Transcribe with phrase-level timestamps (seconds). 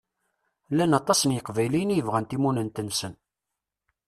[0.71, 3.13] Llan aṭas n Iqbayliyen i yebɣan timunent-nsen.